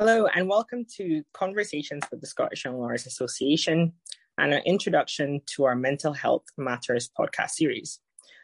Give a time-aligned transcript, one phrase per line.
[0.00, 3.92] Hello, and welcome to Conversations with the Scottish Young Lawyers Association
[4.38, 7.98] and an introduction to our Mental Health Matters podcast series.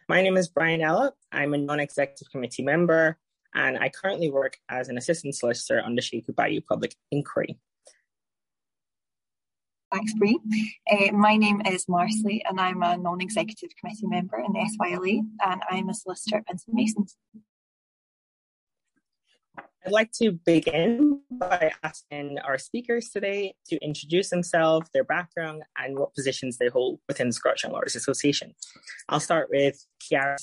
[0.07, 1.15] My name is Brian Ella.
[1.33, 3.17] I'm a non executive committee member,
[3.55, 7.59] and I currently work as an assistant solicitor on the Sheku Bayoh Public Inquiry.
[9.91, 10.39] Thanks, Brie.
[10.93, 15.23] Uh, my name is Marsley, and I'm a non executive committee member in the SYLA,
[15.47, 17.17] and I'm a solicitor at Pinsent Masons.
[19.87, 25.97] I'd like to begin by asking our speakers today to introduce themselves, their background, and
[25.97, 28.57] what positions they hold within the Scottish Young Lawyers Association.
[29.09, 30.39] I'll start with Chiara.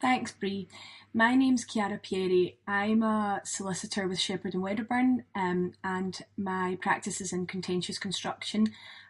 [0.00, 0.68] Thanks, Brie.
[1.12, 2.56] My name's Chiara Pieri.
[2.66, 8.68] I'm a solicitor with Shepherd and Wedderburn, um, and my practice is in contentious construction.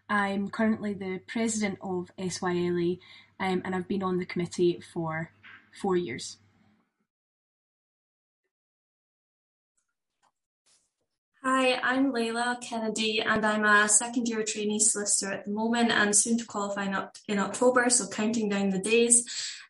[0.09, 2.99] I'm currently the president of SYLA,
[3.38, 5.30] um, and I've been on the committee for
[5.80, 6.38] four years.
[11.51, 16.15] Hi, I'm Layla Kennedy and I'm a second year trainee solicitor at the moment and
[16.15, 16.93] soon to qualify
[17.27, 19.24] in October, so counting down the days.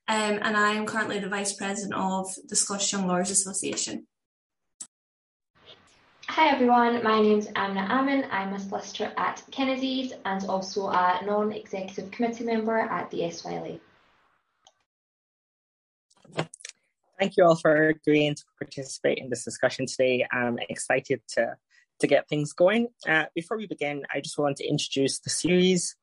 [0.08, 4.08] Um, and I am currently the Vice President of the Scottish Young Lawyers Association.
[6.26, 8.26] Hi everyone, my name is Amna Amin.
[8.32, 13.78] I'm a solicitor at Kennedy's and also a non-executive committee member at the SYLA.
[17.20, 20.26] Thank you all for agreeing to participate in this discussion today.
[20.30, 21.56] I'm excited to,
[22.00, 22.88] to get things going.
[23.08, 25.96] Uh, before we begin, I just want to introduce the series,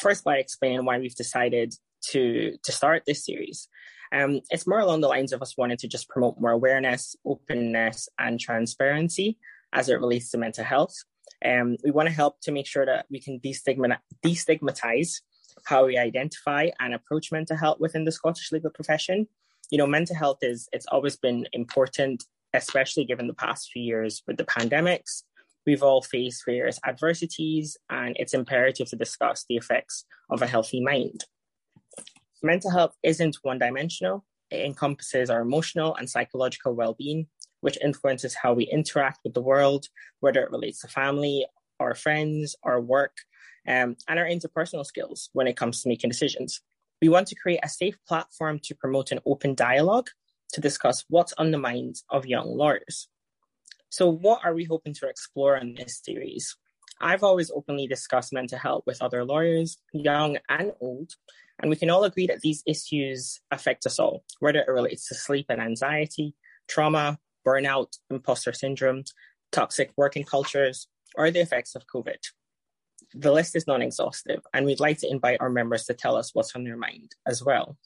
[0.00, 1.74] first by explaining why we've decided
[2.10, 3.68] to, to start this series.
[4.12, 8.08] Um, it's more along the lines of us wanting to just promote more awareness, openness,
[8.18, 9.38] and transparency
[9.72, 10.94] as it relates to mental health.
[11.44, 15.20] Um, we want to help to make sure that we can destigmatize
[15.64, 19.26] how we identify and approach mental health within the Scottish legal profession
[19.70, 24.22] you know, mental health is it's always been important, especially given the past few years
[24.26, 25.22] with the pandemics.
[25.66, 30.80] We've all faced various adversities, and it's imperative to discuss the effects of a healthy
[30.80, 31.24] mind.
[32.42, 37.26] Mental health isn't one dimensional, it encompasses our emotional and psychological well being,
[37.60, 39.86] which influences how we interact with the world,
[40.20, 41.46] whether it relates to family,
[41.80, 43.16] our friends, our work,
[43.66, 46.60] um, and our interpersonal skills when it comes to making decisions.
[47.02, 50.08] We want to create a safe platform to promote an open dialogue
[50.52, 53.08] to discuss what's on the minds of young lawyers.
[53.96, 56.54] So, what are we hoping to explore in this series?
[57.00, 61.12] I've always openly discussed mental health with other lawyers, young and old,
[61.58, 65.14] and we can all agree that these issues affect us all, whether it relates to
[65.14, 66.34] sleep and anxiety,
[66.68, 69.02] trauma, burnout, imposter syndrome,
[69.50, 72.18] toxic working cultures, or the effects of COVID
[73.14, 76.34] the list is non exhaustive, and we'd like to invite our members to tell us
[76.34, 77.78] what's on their mind as well.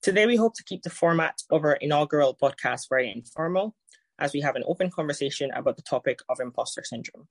[0.00, 3.74] Today, we hope to keep the format of our inaugural podcast very informal,
[4.22, 7.26] as we have an open conversation about the topic of imposter syndrome.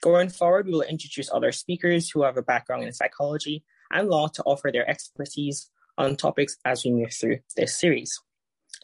[0.00, 4.26] Going forward, we will introduce other speakers who have a background in psychology and law
[4.28, 8.18] to offer their expertise on topics as we move through this series.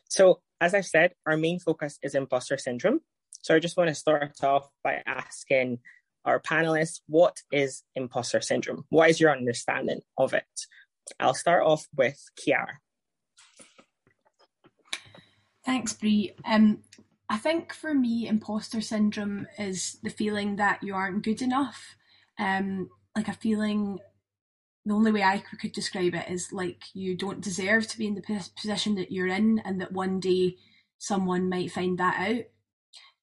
[0.08, 3.00] So, as I've said, our main focus is imposter syndrome.
[3.40, 5.78] So, I just want to start off by asking
[6.26, 8.84] our panelists, what is imposter syndrome?
[8.90, 10.44] What is your understanding of it?
[11.18, 12.78] I'll start off with Chiara.
[15.64, 16.32] Thanks, Brie.
[16.44, 16.78] Um,
[17.32, 21.96] I think for me, imposter syndrome is the feeling that you aren't good enough.
[22.38, 24.00] Um, like a feeling,
[24.84, 28.16] the only way I could describe it is like you don't deserve to be in
[28.16, 30.56] the position that you're in, and that one day
[30.98, 32.44] someone might find that out.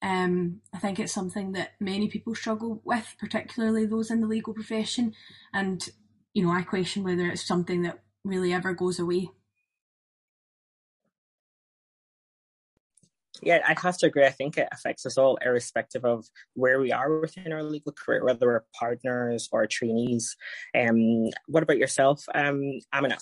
[0.02, 4.56] Um, I think it's something that many people struggle with, particularly those in the legal
[4.56, 5.14] profession.
[5.54, 5.88] And,
[6.34, 9.30] you know, I question whether it's something that really ever goes away.
[13.42, 14.26] Yeah, I have to agree.
[14.26, 18.24] I think it affects us all, irrespective of where we are within our legal career,
[18.24, 20.36] whether we're partners or trainees.
[20.78, 23.18] Um, what about yourself, um, Amina?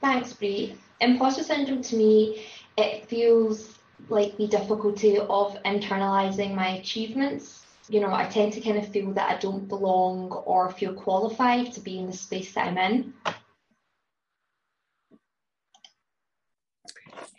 [0.00, 0.76] Thanks, Brie.
[1.00, 2.46] Imposter syndrome to me,
[2.76, 3.78] it feels
[4.08, 7.66] like the difficulty of internalizing my achievements.
[7.88, 11.72] You know, I tend to kind of feel that I don't belong or feel qualified
[11.72, 13.12] to be in the space that I'm in.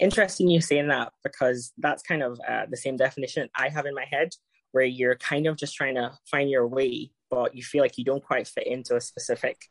[0.02, 3.94] Interesting you saying that because that's kind of uh, the same definition I have in
[3.94, 4.34] my head,
[4.72, 8.04] where you're kind of just trying to find your way, but you feel like you
[8.04, 9.62] don't quite fit into a specific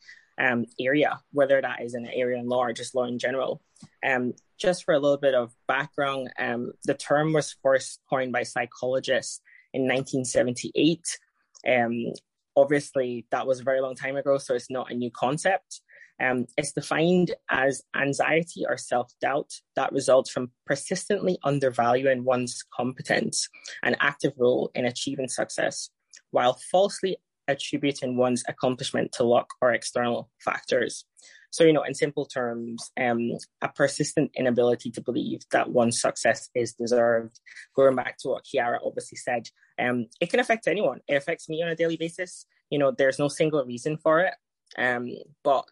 [0.41, 3.61] um, area, whether that is an area in law or just law in general.
[4.07, 8.45] Um, just for a little bit of background, um, the term was first coined by
[8.45, 9.41] psychologists
[9.73, 11.19] in 1978.
[11.67, 12.13] Um,
[12.57, 15.81] obviously, that was a very long time ago, so it's not a new concept.
[16.21, 23.49] Um, it's defined as anxiety or self doubt that results from persistently undervaluing one's competence
[23.83, 25.91] and active role in achieving success,
[26.31, 27.17] while falsely
[27.49, 31.05] attributing one's accomplishment to luck or external factors.
[31.53, 36.49] So, you know, in simple terms, um, a persistent inability to believe that one's success
[36.55, 37.41] is deserved.
[37.75, 41.01] Going back to what Chiara obviously said, um, it can affect anyone.
[41.09, 42.47] It affects me on a daily basis.
[42.71, 44.35] You know, there's no single reason for it.
[44.79, 45.11] Um,
[45.43, 45.65] but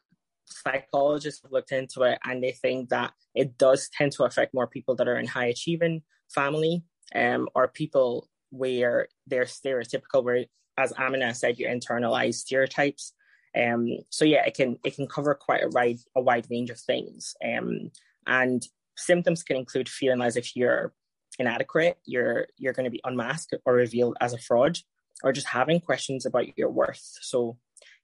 [0.51, 4.67] psychologists have looked into it and they think that it does tend to affect more
[4.67, 6.83] people that are in high achieving family
[7.15, 10.45] um, or people where they're stereotypical, where,
[10.77, 13.13] as Amina said, you internalize stereotypes.
[13.57, 16.79] Um, so yeah, it can it can cover quite a wide a wide range of
[16.79, 17.35] things.
[17.45, 17.91] Um,
[18.27, 18.63] and
[18.97, 20.93] symptoms can include feeling as if you're
[21.39, 24.79] inadequate, you're you're going to be unmasked or revealed as a fraud,
[25.23, 27.03] or just having questions about your worth.
[27.23, 27.59] So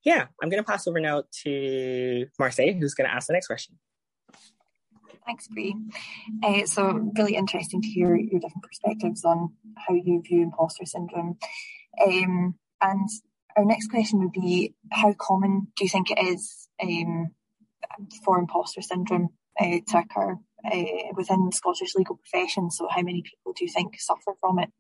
[0.05, 3.47] yeah, I'm going to pass over now to Marseille, who's going to ask the next
[3.47, 3.79] question.
[5.27, 5.75] Thanks, Brie.
[6.43, 11.39] Uh, so, really interesting to hear your different perspectives on how you view imposter syndrome.
[12.07, 13.09] Um, and
[13.57, 17.31] our next question would be How common do you think it is um,
[18.23, 20.39] for imposter syndrome uh, to occur
[20.71, 22.71] uh, within Scottish legal profession?
[22.71, 24.71] So, how many people do you think suffer from it?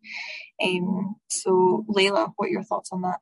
[0.62, 3.20] Um, so, Layla, what are your thoughts on that?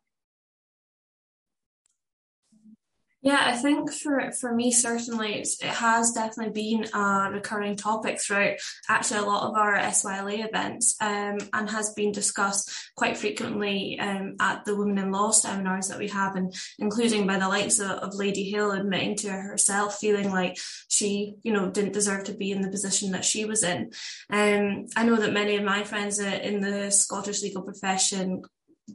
[3.25, 8.57] Yeah, I think for for me certainly it has definitely been a recurring topic throughout
[8.89, 14.35] actually a lot of our SYLA events um, and has been discussed quite frequently um,
[14.41, 17.91] at the Women in Law seminars that we have and including by the likes of,
[17.91, 20.59] of Lady Hale admitting to herself feeling like
[20.89, 23.93] she you know didn't deserve to be in the position that she was in.
[24.31, 28.43] Um, I know that many of my friends in the Scottish legal profession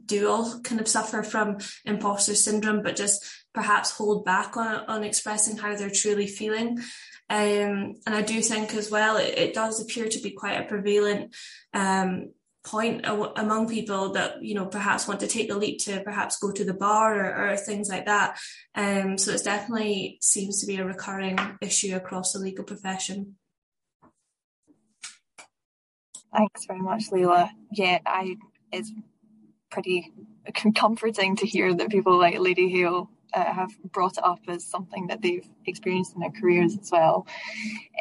[0.04, 3.24] do all kind of suffer from imposter syndrome, but just
[3.54, 6.78] perhaps hold back on, on expressing how they're truly feeling.
[7.30, 10.64] Um, and I do think as well, it, it, does appear to be quite a
[10.64, 11.34] prevalent
[11.74, 12.30] um,
[12.64, 16.52] point among people that you know perhaps want to take the leap to perhaps go
[16.52, 18.38] to the bar or, or things like that.
[18.74, 23.36] Um, so it definitely seems to be a recurring issue across the legal profession.
[26.34, 27.50] Thanks very much, Layla.
[27.72, 28.36] Yeah, I
[28.72, 28.92] it's
[29.70, 30.12] pretty
[30.74, 35.08] comforting to hear that people like Lady Hale uh, have brought it up as something
[35.08, 37.26] that they've experienced in their careers as well.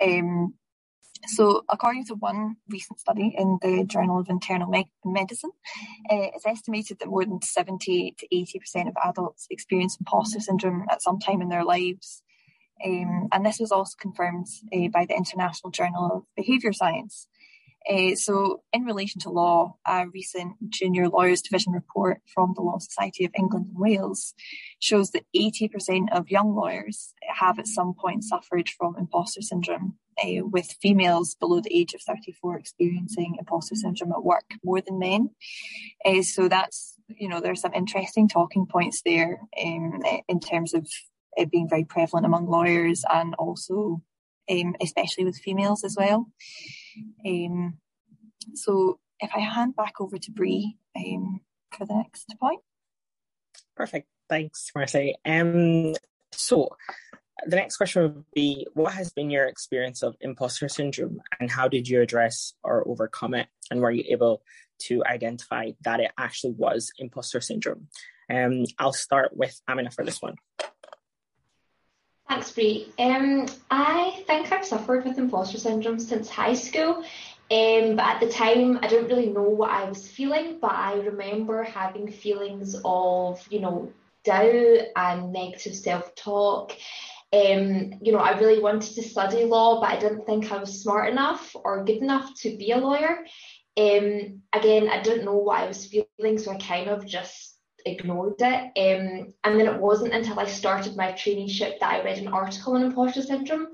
[0.01, 0.53] Um,
[1.25, 5.51] so, according to one recent study in the Journal of Internal Me- Medicine,
[6.09, 11.01] uh, it's estimated that more than 70 to 80% of adults experience imposter syndrome at
[11.01, 12.21] some time in their lives.
[12.85, 17.27] Um, and this was also confirmed uh, by the International Journal of Behaviour Science.
[17.89, 22.79] Uh, so, in relation to law, a recent Junior Lawyers Division report from the Law
[22.79, 24.33] Society of England and Wales
[24.79, 30.45] shows that 80% of young lawyers have at some point suffered from imposter syndrome, uh,
[30.45, 35.29] with females below the age of 34 experiencing imposter syndrome at work more than men.
[36.03, 40.87] Uh, so, that's, you know, there's some interesting talking points there um, in terms of
[41.37, 44.01] it being very prevalent among lawyers and also
[44.49, 46.27] um, especially with females as well.
[47.25, 47.77] Um,
[48.53, 51.41] so if I hand back over to Brie um,
[51.75, 52.61] for the next point.
[53.75, 54.07] Perfect.
[54.29, 55.15] Thanks, Marcy.
[55.25, 55.93] Um,
[56.31, 56.75] so
[57.45, 61.67] the next question would be what has been your experience of imposter syndrome and how
[61.67, 64.41] did you address or overcome it and were you able
[64.79, 67.87] to identify that it actually was imposter syndrome
[68.31, 70.35] um, i'll start with amina for this one
[72.27, 72.91] Thanks, Brie.
[72.99, 77.03] Um, I think I've suffered with imposter syndrome since high school.
[77.49, 80.95] Um, but at the time, I didn't really know what I was feeling, but I
[80.95, 83.93] remember having feelings of, you know,
[84.25, 86.73] doubt and negative self talk.
[87.31, 90.81] Um, you know, I really wanted to study law, but I didn't think I was
[90.81, 93.25] smart enough or good enough to be a lawyer.
[93.77, 97.56] Um, again, I didn't know what I was feeling, so I kind of just
[97.91, 98.71] ignored it.
[98.77, 102.75] Um, and then it wasn't until I started my traineeship that I read an article
[102.75, 103.67] on imposter syndrome,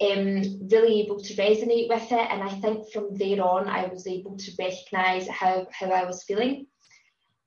[0.00, 2.28] um, really able to resonate with it.
[2.30, 6.24] And I think from there on, I was able to recognise how, how I was
[6.24, 6.66] feeling.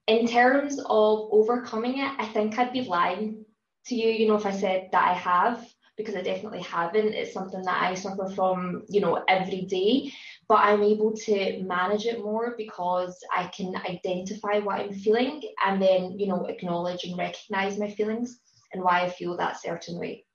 [0.07, 3.45] In terms of overcoming it, I think I'd be lying
[3.87, 5.65] to you, you know, if I said that I have,
[5.97, 7.13] because I definitely haven't.
[7.13, 10.11] It's something that I suffer from, you know, every day
[10.47, 15.81] but I'm able to manage it more because I can identify what I'm feeling and
[15.81, 18.39] then, you know, acknowledge and recognize my feelings
[18.71, 20.25] and why I feel that certain way.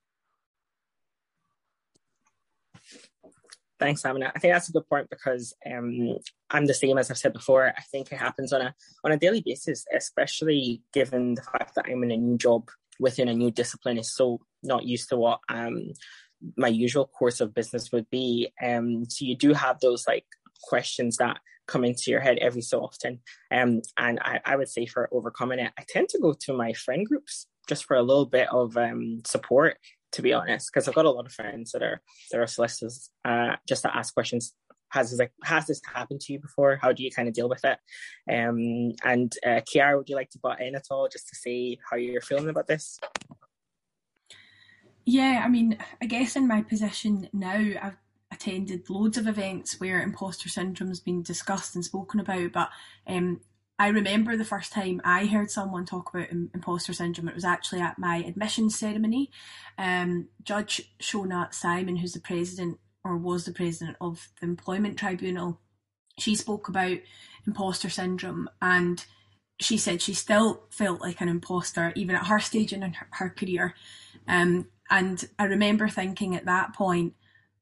[3.79, 4.31] Thanks, Amina.
[4.33, 6.17] I think that's a good point because um,
[6.51, 7.73] I'm the same as I've said before.
[7.75, 11.85] I think it happens on a on a daily basis, especially given the fact that
[11.89, 15.39] I'm in a new job within a new discipline is so not used to what
[15.49, 15.93] um,
[16.57, 18.51] my usual course of business would be.
[18.61, 20.25] Um, so you do have those like
[20.61, 23.19] questions that come into your head every so often.
[23.51, 26.73] Um, and I, I would say for overcoming it, I tend to go to my
[26.73, 29.77] friend groups just for a little bit of um, support,
[30.13, 33.09] to be honest, because I've got a lot of friends that are that are solicitors,
[33.23, 34.53] uh, just to ask questions.
[34.93, 36.75] Has this, like, has this happened to you before?
[36.75, 37.79] How do you kind of deal with it?
[38.31, 41.79] Um, and uh, Chiara, would you like to butt in at all, just to see
[41.89, 42.99] how you're feeling about this?
[45.03, 47.97] Yeah, I mean, I guess in my position now, I've
[48.31, 52.69] attended loads of events where imposter syndrome has been discussed and spoken about, but
[53.07, 53.41] um,
[53.79, 57.81] I remember the first time I heard someone talk about imposter syndrome, it was actually
[57.81, 59.31] at my admission ceremony.
[59.77, 65.59] Um, Judge Shona Simon, who's the president or was the president of the Employment Tribunal,
[66.19, 66.97] she spoke about
[67.45, 69.05] imposter syndrome and
[69.59, 73.29] she said she still felt like an imposter even at her stage in her, her
[73.29, 73.75] career.
[74.27, 77.13] Um, and I remember thinking at that point,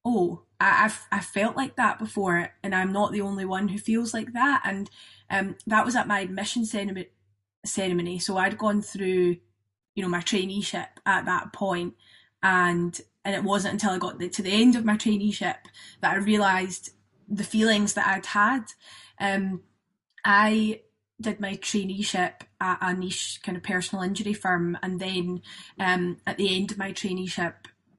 [0.04, 3.78] oh, I, have I've felt like that before, and I'm not the only one who
[3.78, 4.62] feels like that.
[4.64, 4.90] And
[5.30, 8.20] um, that was at my admission ceremony.
[8.20, 9.38] So I'd gone through,
[9.96, 11.96] you know, my traineeship at that point,
[12.44, 15.58] and and it wasn't until I got the, to the end of my traineeship
[16.02, 16.92] that I realised
[17.28, 18.66] the feelings that I'd had.
[19.20, 19.62] Um,
[20.26, 20.82] I
[21.20, 25.42] did my traineeship at a niche kind of personal injury firm, and then
[25.80, 27.54] um, at the end of my traineeship,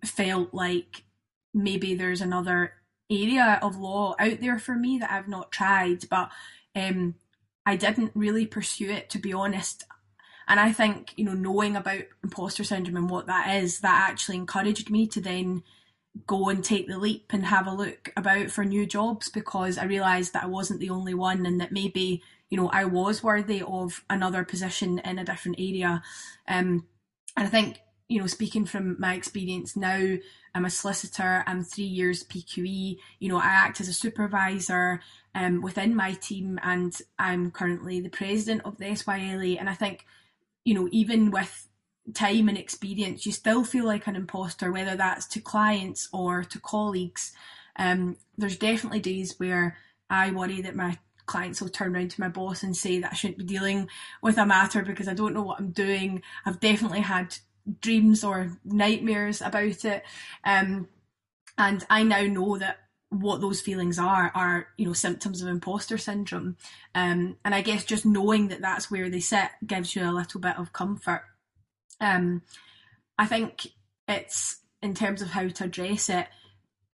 [0.04, 1.04] felt like
[1.54, 2.74] maybe there's another
[3.10, 6.30] area of law out there for me that I've not tried, but
[6.74, 7.14] um,
[7.64, 9.84] I didn't really pursue it to be honest.
[10.48, 14.36] And I think, you know, knowing about imposter syndrome and what that is, that actually
[14.36, 15.62] encouraged me to then
[16.26, 19.84] go and take the leap and have a look about for new jobs because I
[19.84, 23.62] realised that I wasn't the only one and that maybe, you know, I was worthy
[23.62, 26.02] of another position in a different area.
[26.46, 26.86] Um,
[27.36, 30.16] and I think, you know, speaking from my experience now,
[30.54, 35.00] I'm a solicitor, I'm three years PQE, you know, I act as a supervisor
[35.34, 39.58] um, within my team and I'm currently the president of the SYLA.
[39.58, 40.04] And I think,
[40.64, 41.68] you know, even with
[42.14, 46.58] time and experience, you still feel like an imposter, whether that's to clients or to
[46.60, 47.32] colleagues.
[47.76, 49.76] Um, there's definitely days where
[50.10, 53.14] I worry that my clients will turn around to my boss and say that I
[53.14, 53.88] shouldn't be dealing
[54.20, 56.22] with a matter because I don't know what I'm doing.
[56.44, 57.36] I've definitely had
[57.80, 60.04] dreams or nightmares about it.
[60.44, 60.88] Um,
[61.56, 62.78] and I now know that
[63.12, 66.56] what those feelings are are you know symptoms of imposter syndrome.
[66.94, 70.40] Um, and i guess just knowing that that's where they sit gives you a little
[70.40, 71.24] bit of comfort.
[72.00, 72.42] Um,
[73.18, 73.68] i think
[74.08, 76.26] it's in terms of how to address it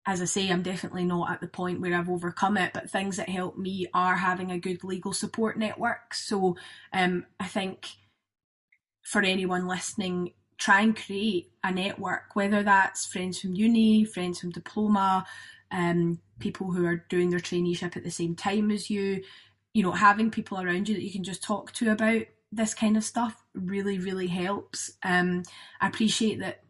[0.07, 3.17] as i say i'm definitely not at the point where i've overcome it but things
[3.17, 6.15] that help me are having a good legal support network.
[6.15, 6.57] So
[6.93, 7.87] um, i think
[9.03, 14.51] for anyone listening try and create a network, whether that's friends from uni, friends from
[14.51, 15.27] diploma,
[15.71, 19.23] um, people who are doing their traineeship at the same time as you,
[19.75, 22.97] you know, having people around you that you can just talk to about this kind
[22.97, 24.93] of stuff really, really helps.
[25.03, 25.43] Um,
[25.81, 26.63] I appreciate that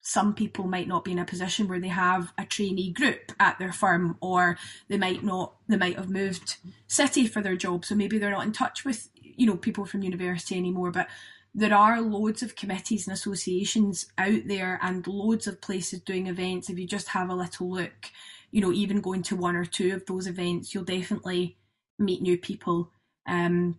[0.00, 3.58] some people might not be in a position where they have a trainee group at
[3.58, 4.56] their firm or
[4.88, 6.56] they might not they might have moved
[6.86, 10.02] city for their job so maybe they're not in touch with you know people from
[10.02, 11.08] university anymore but
[11.54, 16.70] there are loads of committees and associations out there and loads of places doing events.
[16.70, 18.10] If you just have a little look,
[18.50, 21.56] you know, even going to one or two of those events, you'll definitely
[21.98, 22.90] meet new people.
[23.26, 23.78] Um,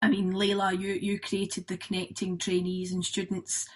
[0.00, 3.66] I mean, Layla, you you created the Connecting Trainees and Students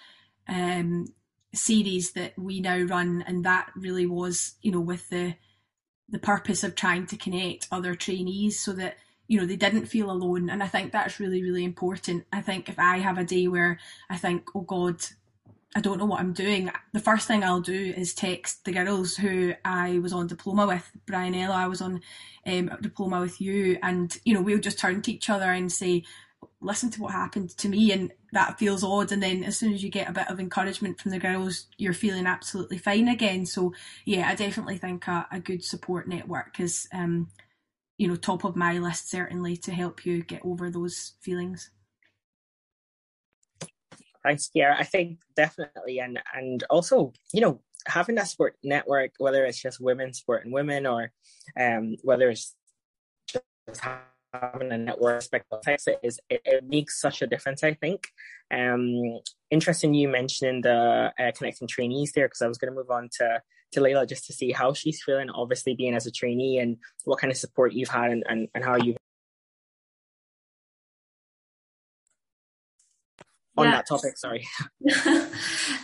[0.47, 1.07] um,
[1.53, 5.35] series that we now run, and that really was, you know, with the
[6.07, 8.97] the purpose of trying to connect other trainees so that
[9.29, 10.49] you know they didn't feel alone.
[10.49, 12.25] And i think that's really really important.
[12.33, 14.97] I think if i have a day where i think oh god
[15.75, 19.15] i don't know what i'm doing the first thing i'll do is text the girls
[19.15, 22.01] who i was on diploma with brian ella i was on
[22.45, 23.77] um, diploma with you.
[23.81, 26.03] And you know we'll just turn to each other and say
[26.61, 27.91] listen to what happened to me.
[27.91, 29.11] And that feels odd.
[29.11, 31.93] And then as soon as you get a bit of encouragement from the girls you're
[31.93, 33.45] feeling absolutely fine again.
[33.45, 33.73] So
[34.05, 37.29] yeah i definitely think a, a good support network is um,
[37.99, 41.69] you know top of my list certainly to help you get over those feelings
[44.23, 44.79] thanks Chiara.
[44.79, 49.81] i think definitely and and also you know having that sport network whether it's just
[49.81, 51.11] women supporting women or
[51.59, 52.55] um whether it's
[53.27, 53.81] just
[54.33, 58.07] having a network of it is it, it, makes such a difference i think
[58.51, 59.19] um
[59.51, 63.09] interesting you mentioning the uh, connecting trainees there because i was going to move on
[63.11, 66.77] to to Layla just to see how she's feeling, obviously being as a trainee and
[67.05, 68.95] what kind of support you've had and, and, and how you
[73.59, 73.71] on yeah.
[73.75, 74.17] that topic.
[74.17, 74.47] Sorry.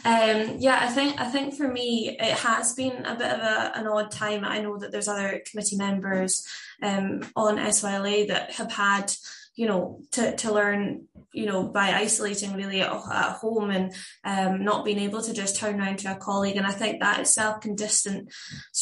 [0.06, 3.72] um, yeah, I think I think for me it has been a bit of a,
[3.76, 4.46] an odd time.
[4.46, 6.48] I know that there's other committee members
[6.82, 9.14] um, on SYLA that have had
[9.56, 13.94] you know, to, to learn, you know, by isolating really at, at home and
[14.24, 16.58] um, not being able to just turn around to a colleague.
[16.58, 18.34] And I think that itself can distance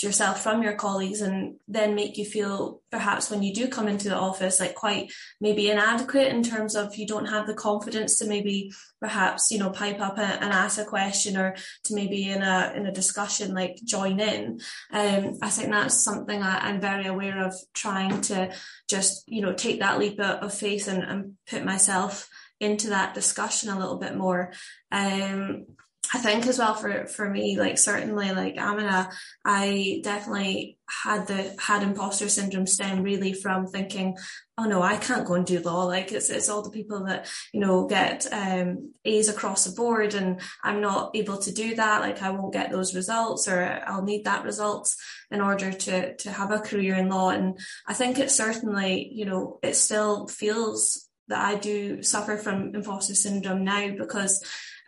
[0.01, 4.09] yourself from your colleagues and then make you feel perhaps when you do come into
[4.09, 8.27] the office, like quite maybe inadequate in terms of you don't have the confidence to
[8.27, 12.73] maybe perhaps, you know, pipe up and ask a question or to maybe in a,
[12.75, 14.59] in a discussion, like join in.
[14.91, 18.53] Um, I think that's something I, I'm very aware of trying to
[18.93, 23.69] just, you know, take that leap of faith and, and put myself into that discussion
[23.69, 24.53] a little bit more.
[24.91, 25.65] Um,
[26.13, 29.09] I think as well for for me, like certainly like Amina,
[29.43, 34.17] I definitely had the had imposter syndrome stem really from thinking,
[34.57, 35.83] oh no, I can't go and do law.
[35.85, 40.13] Like it's it's all the people that you know get um, A's across the board,
[40.13, 42.01] and I'm not able to do that.
[42.01, 44.97] Like I won't get those results, or I'll need that results
[45.31, 47.29] in order to to have a career in law.
[47.29, 52.75] And I think it certainly you know it still feels that I do suffer from
[52.75, 54.43] imposter syndrome now because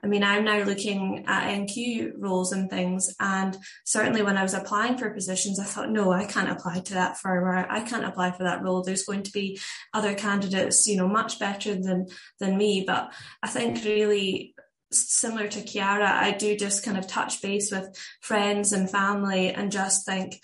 [0.05, 3.15] I mean, I'm now looking at NQ roles and things.
[3.19, 6.93] And certainly when I was applying for positions, I thought, no, I can't apply to
[6.93, 8.83] that firm or I can't apply for that role.
[8.83, 9.59] There's going to be
[9.95, 12.05] other candidates, you know, much better than,
[12.39, 12.83] than me.
[12.85, 14.53] But I think really
[14.91, 19.71] similar to Chiara, I do just kind of touch base with friends and family and
[19.71, 20.39] just think,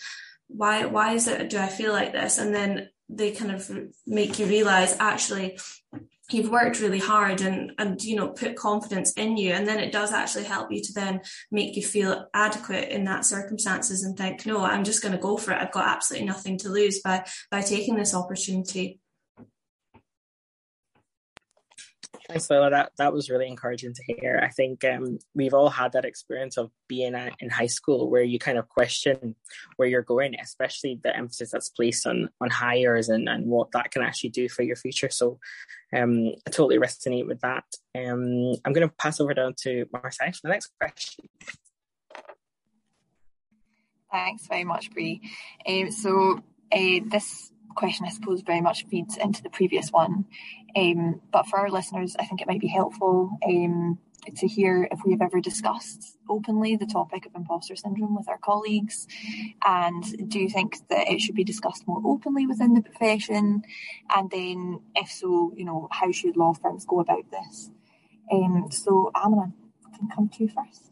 [0.48, 2.39] why, why is it, do I feel like this?
[2.39, 3.70] And then they kind of
[4.08, 5.60] make you realize actually
[6.33, 9.91] you've worked really hard and and you know put confidence in you and then it
[9.91, 11.19] does actually help you to then
[11.51, 15.38] make you feel adequate in that circumstances and think no i'm just going to go
[15.38, 15.61] for it.
[15.61, 19.00] I've got absolutely nothing to lose by by taking this opportunity
[22.27, 22.70] Thanks, Lola.
[22.70, 24.39] That that was really encouraging to hear.
[24.44, 28.22] I think um, we've all had that experience of being at, in high school where
[28.22, 29.36] you kind of question
[29.75, 33.91] where you're going, especially the emphasis that's placed on on Highers and, and what that
[33.91, 35.10] can actually do for your future.
[35.10, 35.39] So
[35.95, 37.65] um, I totally resonate with that.
[37.95, 41.26] Um, I'm going to pass over down to Marseille for the next question.
[44.12, 45.21] Thanks very much, Brie.
[45.67, 50.25] Um, so uh, this question, I suppose, very much feeds into the previous one.
[50.75, 53.99] Um, but for our listeners, I think it might be helpful um,
[54.36, 59.07] to hear if we've ever discussed openly the topic of imposter syndrome with our colleagues.
[59.65, 63.63] And do you think that it should be discussed more openly within the profession?
[64.15, 67.71] And then, if so, you know, how should law firms go about this?
[68.31, 69.51] Um, so, Amina,
[69.86, 70.90] I can come to you first.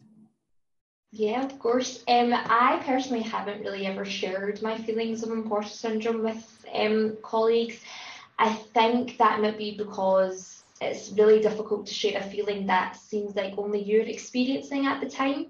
[1.11, 2.03] Yeah, of course.
[2.07, 7.79] Um, I personally haven't really ever shared my feelings of imposter syndrome with um, colleagues.
[8.37, 13.35] I think that might be because it's really difficult to share a feeling that seems
[13.35, 15.47] like only you're experiencing at the time.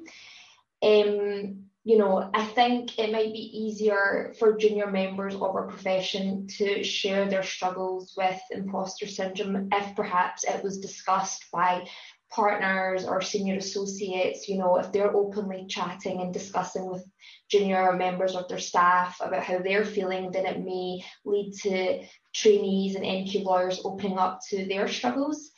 [0.81, 6.47] Um, you know, I think it might be easier for junior members of our profession
[6.57, 11.87] to share their struggles with imposter syndrome if perhaps it was discussed by
[12.31, 17.03] partners or senior associates, you know, if they're openly chatting and discussing with
[17.49, 22.95] junior members of their staff about how they're feeling, then it may lead to trainees
[22.95, 25.51] and NQ lawyers opening up to their struggles.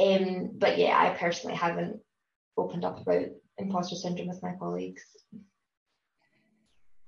[0.00, 2.00] Um, but yeah, I personally haven't
[2.56, 3.26] opened up about
[3.56, 5.02] imposter syndrome with my colleagues.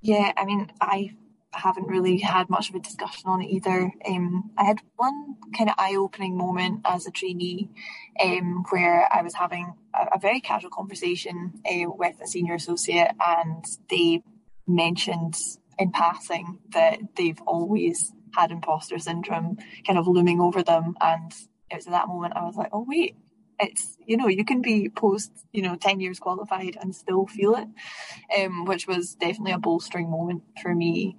[0.00, 1.10] Yeah, I mean, I
[1.52, 3.92] haven't really had much of a discussion on it either.
[4.06, 7.68] Um, I had one kind of eye-opening moment as a trainee,
[8.22, 13.10] um, where I was having a, a very casual conversation uh, with a senior associate,
[13.24, 14.22] and they
[14.66, 15.36] mentioned
[15.78, 21.32] in passing that they've always had imposter syndrome kind of looming over them, and
[21.70, 23.16] it was at that moment I was like, oh wait,
[23.60, 27.54] it's you know you can be post you know 10 years qualified and still feel
[27.54, 27.68] it
[28.38, 31.16] um, which was definitely a bolstering moment for me.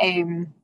[0.00, 0.54] Um,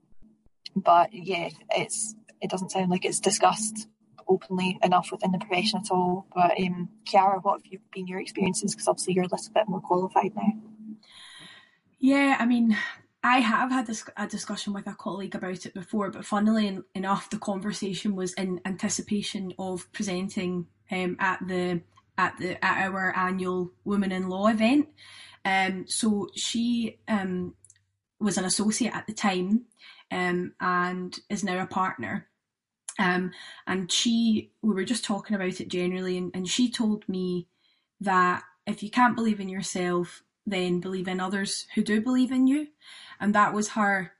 [0.76, 3.88] but yeah it's it doesn't sound like it's discussed
[4.26, 6.26] openly enough within the profession at all.
[6.34, 8.74] But um, Chiara what have you been your experiences?
[8.74, 10.52] Because obviously you're a little bit more qualified now.
[11.98, 12.76] Yeah I mean
[13.24, 17.30] I have had this, a discussion with a colleague about it before, but funnily enough,
[17.30, 21.80] the conversation was in anticipation of presenting um, at the
[22.16, 24.88] at the at our annual Women in Law event.
[25.44, 27.54] Um, so she um,
[28.18, 29.66] was an associate at the time
[30.10, 32.28] um, and is now a partner.
[32.98, 33.32] Um,
[33.66, 37.48] and she, we were just talking about it generally, and, and she told me
[38.00, 42.46] that if you can't believe in yourself, then believe in others who do believe in
[42.46, 42.68] you.
[43.20, 44.12] And that was her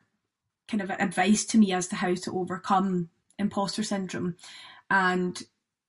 [0.67, 4.37] kind of advice to me as to how to overcome imposter syndrome.
[4.91, 5.41] And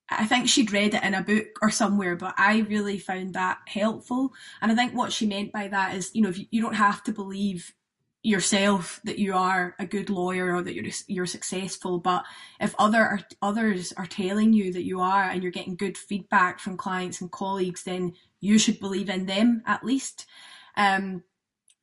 [0.08, 3.58] I think she'd read it in a book or somewhere, but I really found that
[3.66, 4.32] helpful.
[4.60, 7.12] And I think what she meant by that is, you know, you, don't have to
[7.12, 7.74] believe
[8.22, 12.24] yourself that you are a good lawyer or that you're you're successful but
[12.58, 16.76] if other others are telling you that you are and you're getting good feedback from
[16.76, 20.26] clients and colleagues then you should believe in them at least
[20.76, 21.22] um,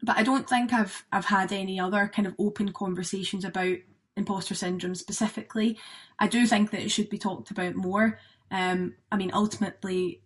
[0.01, 3.77] but I don't think I've I've had any other kind of open conversations about
[4.15, 5.77] imposter syndrome specifically
[6.19, 8.19] I do think that it should be talked about more
[8.51, 10.21] um, I mean ultimately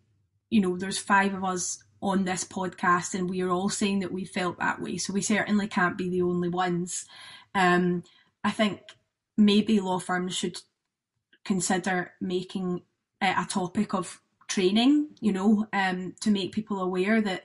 [0.50, 4.12] you know there's five of us on this podcast and we are all saying that
[4.12, 4.98] we felt that way.
[4.98, 7.06] So we certainly can't be the only ones.
[7.56, 8.04] Um,
[8.44, 8.82] I think
[9.36, 10.60] maybe law firms should
[11.44, 12.82] consider making
[13.22, 17.44] it a topic of training, you know, um, to make people aware that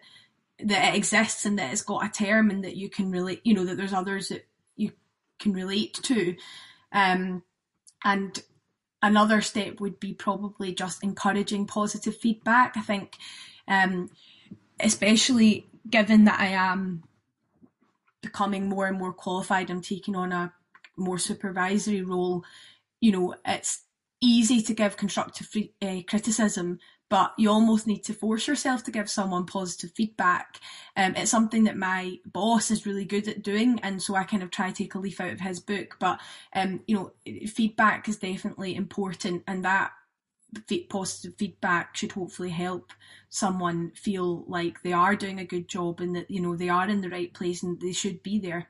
[0.64, 3.52] that it exists and that it's got a term and that you can really, you
[3.52, 4.92] know, that there's others that you
[5.42, 6.36] can relate to.
[6.92, 7.42] Um,
[8.04, 8.42] and
[9.02, 12.76] another step would be probably just encouraging positive feedback.
[12.76, 13.16] I think
[13.68, 14.10] um,
[14.80, 17.02] especially given that I am
[18.22, 20.52] becoming more and more qualified, I'm taking on a
[20.96, 22.44] more supervisory role.
[23.00, 23.82] You know, it's
[24.20, 25.48] easy to give constructive
[25.82, 26.78] uh, criticism,
[27.12, 30.58] but you almost need to force yourself to give someone positive feedback.
[30.96, 34.42] Um, it's something that my boss is really good at doing, and so I kind
[34.42, 35.98] of try to take a leaf out of his book.
[36.00, 36.20] But
[36.54, 37.12] um, you know,
[37.48, 39.92] feedback is definitely important, and that
[40.88, 42.94] positive feedback should hopefully help
[43.28, 46.88] someone feel like they are doing a good job and that you know they are
[46.88, 48.68] in the right place and they should be there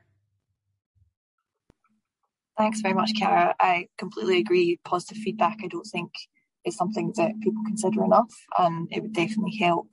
[2.56, 6.12] thanks very much Kara I completely agree positive feedback I don't think
[6.64, 9.88] is something that people consider enough and it would definitely help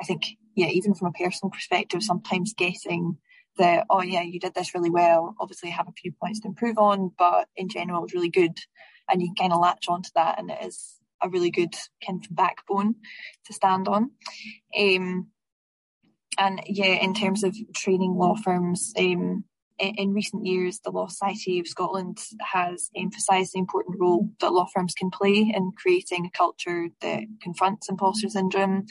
[0.00, 3.16] I think yeah even from a personal perspective sometimes getting
[3.56, 6.78] that oh yeah you did this really well obviously have a few points to improve
[6.78, 8.58] on but in general it's really good
[9.08, 11.74] and you can kind of latch onto that and it is a really good
[12.06, 12.96] kind of backbone
[13.46, 14.10] to stand on.
[14.78, 15.28] Um,
[16.38, 19.44] and yeah, in terms of training law firms, um,
[19.78, 24.66] in, recent years, the Law Society of Scotland has emphasised the important role that law
[24.72, 28.86] firms can play in creating a culture that confronts imposter syndrome.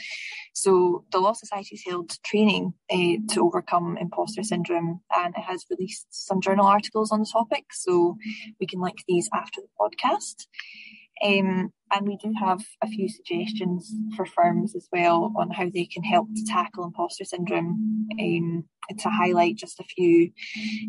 [0.53, 5.65] So the Law Society has held training uh, to overcome imposter syndrome and it has
[5.69, 7.65] released some journal articles on the topic.
[7.71, 8.17] So
[8.59, 10.47] we can link these after the podcast.
[11.23, 15.85] Um, and we do have a few suggestions for firms as well on how they
[15.85, 18.07] can help to tackle imposter syndrome.
[18.19, 18.65] Um,
[18.99, 20.31] to highlight just a few,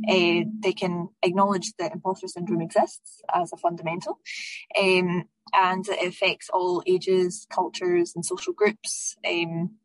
[0.08, 4.18] uh, they can acknowledge that imposter syndrome exists as a fundamental,
[4.80, 9.16] um, and it affects all ages, cultures, and social groups.
[9.24, 9.76] Um,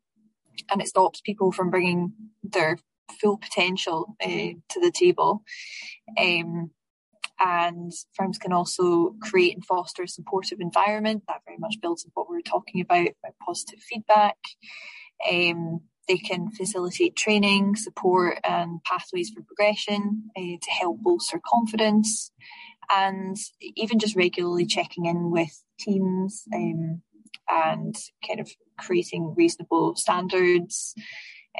[0.70, 2.78] and it stops people from bringing their
[3.20, 5.44] full potential uh, to the table.
[6.18, 6.70] Um,
[7.40, 12.10] and firms can also create and foster a supportive environment that very much builds on
[12.14, 14.36] what we were talking about about positive feedback.
[15.30, 22.32] Um, they can facilitate training support and pathways for progression uh, to help bolster confidence.
[22.92, 23.36] And
[23.76, 27.02] even just regularly checking in with teams um,
[27.48, 30.94] and kind of creating reasonable standards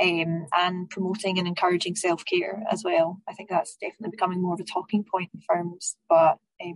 [0.01, 3.21] um, and promoting and encouraging self care as well.
[3.29, 6.75] I think that's definitely becoming more of a talking point in firms, but um,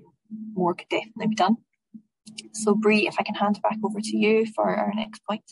[0.55, 1.57] more could definitely be done.
[2.53, 5.45] So, Brie, if I can hand back over to you for our next point.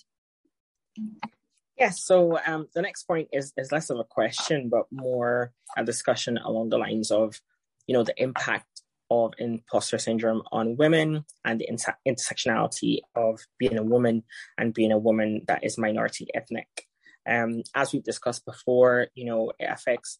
[1.78, 5.84] Yes, so um, the next point is, is less of a question, but more a
[5.84, 7.40] discussion along the lines of,
[7.86, 13.78] you know, the impact of imposter syndrome on women and the inter- intersectionality of being
[13.78, 14.22] a woman
[14.56, 16.86] and being a woman that is minority ethnic.
[17.28, 20.18] Um, as we've discussed before, you know, it affects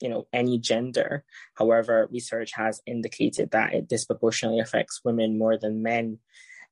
[0.00, 1.24] you know any gender.
[1.54, 6.18] However research has indicated that it disproportionately affects women more than men.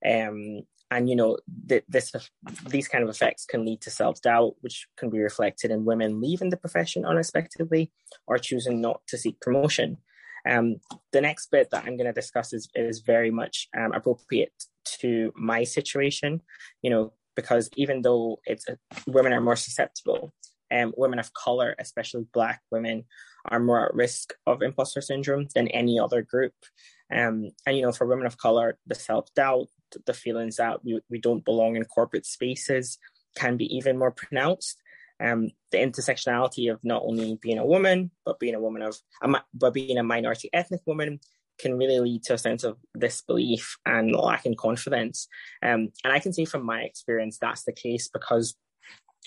[0.05, 1.37] Um, and you know
[1.69, 2.13] th- this
[2.69, 6.51] these kind of effects can lead to self-doubt which can be reflected in women leaving
[6.51, 7.93] the profession unexpectedly
[8.27, 9.99] or choosing not to seek promotion.
[10.49, 10.77] Um,
[11.13, 14.53] the next bit that i'm going to discuss is, is very much um, appropriate
[15.01, 16.41] to my situation.
[16.81, 18.67] You know because even though it's
[19.07, 20.33] women are more susceptible,
[20.73, 23.05] um, women of color, especially Black women,
[23.45, 26.53] are more at risk of imposter syndrome than any other group.
[27.15, 29.69] Um, and you know, for women of color, the self doubt,
[30.05, 32.99] the feelings that we, we don't belong in corporate spaces
[33.37, 34.83] can be even more pronounced.
[35.21, 38.97] Um, the intersectionality of not only being a woman, but being a woman of,
[39.55, 41.21] but being a minority ethnic woman,
[41.59, 45.29] can really lead to a sense of disbelief and lacking confidence.
[45.63, 48.55] Um, and I can say from my experience that's the case because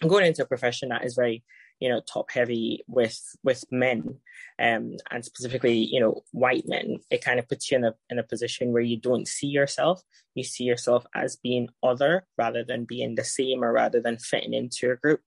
[0.02, 1.44] I'm going into a profession that is very,
[1.82, 4.16] you know top heavy with with men
[4.60, 8.20] um, and specifically you know white men it kind of puts you in a in
[8.20, 10.02] a position where you don't see yourself
[10.36, 14.54] you see yourself as being other rather than being the same or rather than fitting
[14.54, 15.22] into a group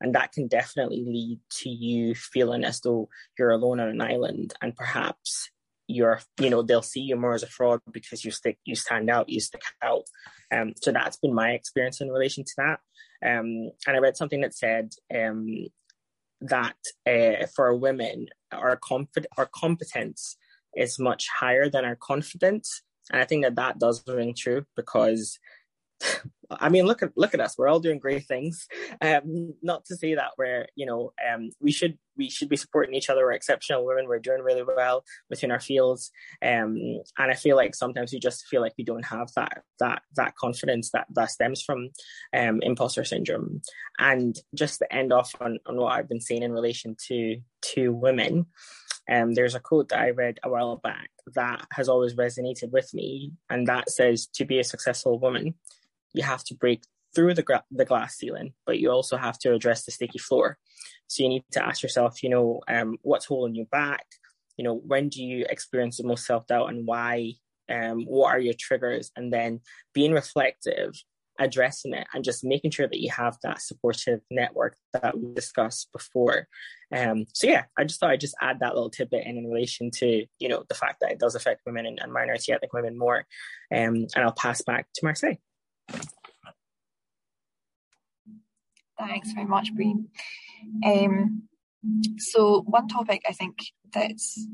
[0.00, 4.54] and that can definitely lead to you feeling as though you're alone on an island
[4.62, 5.50] and perhaps
[5.88, 9.10] you're you know they'll see you more as a fraud because you stick you stand
[9.10, 10.04] out you stick out.
[10.54, 12.80] Um so that's been my experience in relation to that.
[13.26, 15.66] Um and i read something that said um
[16.40, 20.36] that uh, for women our confid our competence
[20.76, 22.82] is much higher than our confidence.
[23.10, 25.38] And i think that that does ring true because
[26.50, 27.56] I mean, look at look at us.
[27.58, 28.66] We're all doing great things.
[29.02, 32.94] Um, not to say that we're, you know, um, we should we should be supporting
[32.94, 33.24] each other.
[33.24, 34.08] We're exceptional women.
[34.08, 36.10] We're doing really well within our fields.
[36.42, 36.78] Um,
[37.18, 40.36] and I feel like sometimes we just feel like we don't have that that that
[40.36, 41.90] confidence that that stems from
[42.34, 43.60] um, imposter syndrome.
[43.98, 47.40] And just to end off on, on what I've been saying in relation to
[47.74, 48.46] to women,
[49.10, 52.92] um, there's a quote that I read a while back that has always resonated with
[52.94, 55.54] me, and that says, "To be a successful woman."
[56.18, 56.82] You have to break
[57.14, 60.58] through the, gra- the glass ceiling, but you also have to address the sticky floor.
[61.06, 64.04] So you need to ask yourself, you know, um, what's holding you back?
[64.56, 67.32] You know, when do you experience the most self doubt and why?
[67.70, 69.10] Um, what are your triggers?
[69.14, 69.60] And then
[69.94, 70.94] being reflective,
[71.38, 75.90] addressing it, and just making sure that you have that supportive network that we discussed
[75.92, 76.48] before.
[76.92, 79.90] Um, so yeah, I just thought I'd just add that little tidbit in, in relation
[79.96, 82.98] to you know the fact that it does affect women and, and minority ethnic women
[82.98, 83.26] more.
[83.70, 85.36] Um, and I'll pass back to Marseille.
[88.98, 89.94] Thanks very much, Bree.
[90.84, 91.44] Um,
[92.18, 93.58] so one topic I think
[93.92, 94.46] that's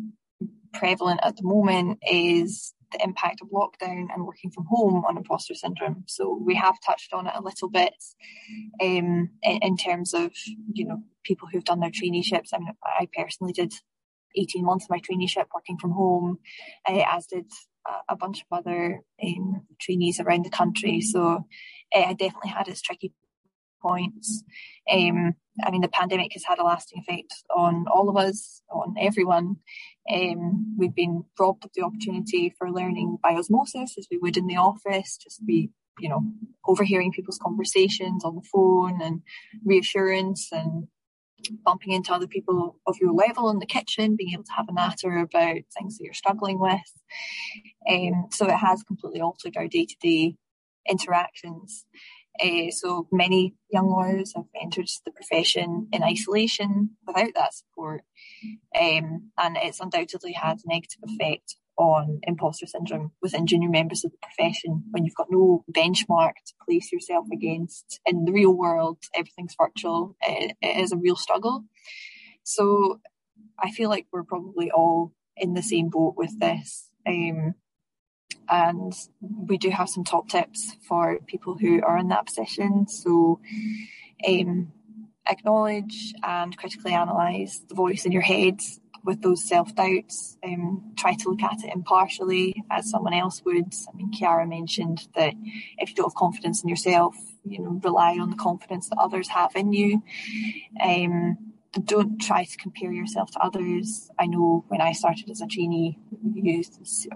[0.73, 5.55] prevalent at the moment is the impact of lockdown and working from home on imposter
[5.55, 6.05] syndrome.
[6.07, 7.95] So we have touched on it a little bit
[8.81, 10.33] um, in, in, terms of
[10.73, 12.51] you know people who've done their traineeships.
[12.53, 13.73] I mean, I personally did
[14.37, 16.39] 18 months of my traineeship working from home,
[16.89, 17.47] uh, as did
[18.09, 21.01] a bunch of other um, trainees around the country.
[21.01, 21.47] So
[21.95, 23.13] uh, I definitely had its tricky
[23.83, 24.43] points.
[24.91, 28.95] Um, I mean, the pandemic has had a lasting effect on all of us, on
[28.99, 29.57] everyone.
[30.13, 34.47] Um, we've been robbed of the opportunity for learning by osmosis as we would in
[34.47, 36.23] the office, just be, you know,
[36.67, 39.23] overhearing people's conversations on the phone and
[39.65, 40.89] reassurance and
[41.65, 44.73] bumping into other people of your level in the kitchen, being able to have a
[44.73, 46.81] natter about things that you're struggling with.
[47.89, 50.37] Um, so it has completely altered our day to day
[50.89, 51.85] interactions.
[52.43, 58.03] Uh, so many young lawyers have entered the profession in isolation without that support,
[58.79, 64.13] um, and it's undoubtedly had a negative effect on imposter syndrome within junior members of
[64.13, 64.85] the profession.
[64.91, 70.17] When you've got no benchmark to place yourself against in the real world everything's virtual.
[70.23, 71.65] It, it is a real struggle.
[72.43, 73.01] So
[73.57, 77.55] i feel like we're probably all in the same boat with this um,
[78.49, 82.87] and we do have some top tips for people who are in that position.
[82.89, 83.41] So
[84.27, 84.73] um,
[85.27, 88.61] acknowledge and critically analyze the voice in your head
[89.05, 93.73] with those self doubts, um, try to look at it impartially as someone else would.
[93.93, 95.35] I mean, Chiara mentioned that
[95.79, 97.15] if you don't have confidence in yourself,
[97.45, 100.03] you know, rely on the confidence that others have in you.
[100.83, 101.37] Um,
[101.83, 104.09] don't try to compare yourself to others.
[104.19, 105.99] I know when I started as a trainee,
[106.33, 106.63] you,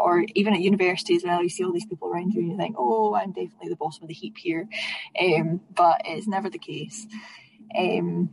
[0.00, 2.56] or even at university as well, you see all these people around you and you
[2.56, 4.68] think, oh, I'm definitely the bottom of the heap here.
[5.20, 7.06] Um, but it's never the case.
[7.78, 8.30] Um,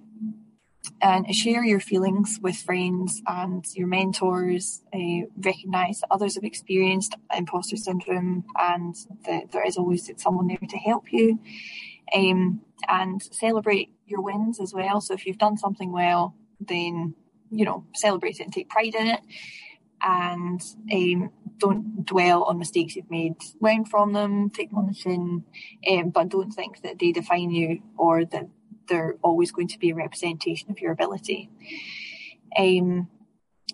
[1.01, 4.81] and share your feelings with friends and your mentors.
[4.93, 8.95] Uh, recognize that others have experienced imposter syndrome and
[9.25, 11.39] that there is always someone there to help you.
[12.13, 15.01] Um, and celebrate your wins as well.
[15.01, 17.15] So if you've done something well, then
[17.51, 19.21] you know celebrate it and take pride in it.
[20.01, 20.61] And
[20.93, 23.35] um, don't dwell on mistakes you've made.
[23.59, 25.43] Learn from them, take them on the chin,
[25.89, 28.47] um, but don't think that they define you or that
[28.87, 31.49] they're always going to be a representation of your ability.
[32.57, 33.07] Um,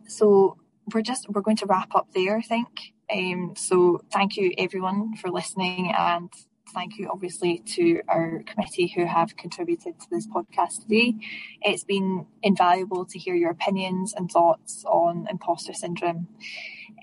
[0.07, 0.57] so
[0.93, 2.93] we're just we're going to wrap up there, I think.
[3.13, 6.29] Um, so thank you everyone for listening and
[6.73, 11.15] thank you obviously to our committee who have contributed to this podcast today.
[11.61, 16.27] It's been invaluable to hear your opinions and thoughts on imposter syndrome.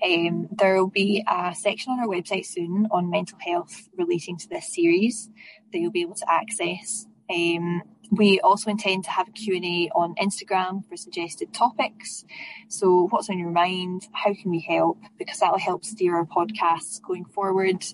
[0.04, 4.48] Um, there will be a section on our website soon on mental health relating to
[4.48, 5.28] this series
[5.72, 7.06] that you'll be able to access.
[7.30, 12.24] Um, we also intend to have a Q&A on Instagram for suggested topics.
[12.68, 14.08] So what's on your mind?
[14.12, 14.98] How can we help?
[15.18, 17.84] Because that'll help steer our podcasts going forward.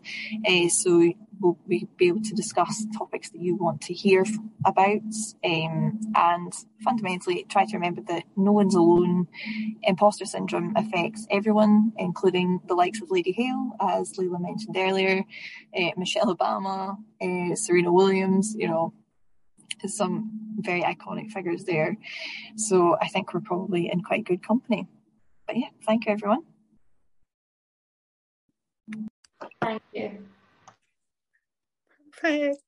[0.46, 4.24] Uh, so we'll be able to discuss topics that you want to hear
[4.64, 5.02] about.
[5.44, 9.26] Um, and fundamentally, try to remember that no one's alone.
[9.82, 15.24] Imposter syndrome affects everyone, including the likes of Lady Hale, as Layla mentioned earlier,
[15.76, 18.92] uh, Michelle Obama, uh, Serena Williams, you know,
[19.88, 21.96] some very iconic figures there.
[22.56, 24.86] So I think we're probably in quite good company.
[25.46, 26.42] But yeah, thank you everyone.
[29.60, 30.18] Thank you.
[32.16, 32.63] Perfect.